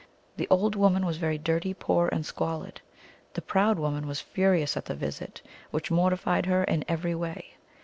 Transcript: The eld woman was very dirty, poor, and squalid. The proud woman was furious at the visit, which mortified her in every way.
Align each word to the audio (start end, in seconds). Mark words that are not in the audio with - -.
The 0.37 0.47
eld 0.49 0.75
woman 0.75 1.05
was 1.05 1.17
very 1.19 1.37
dirty, 1.37 1.75
poor, 1.75 2.07
and 2.11 2.25
squalid. 2.25 2.81
The 3.35 3.41
proud 3.43 3.77
woman 3.77 4.07
was 4.07 4.19
furious 4.19 4.75
at 4.75 4.85
the 4.85 4.95
visit, 4.95 5.43
which 5.69 5.91
mortified 5.91 6.47
her 6.47 6.63
in 6.63 6.83
every 6.87 7.13
way. 7.13 7.57